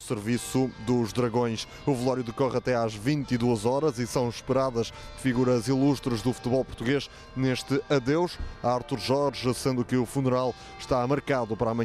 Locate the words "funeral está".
10.06-11.04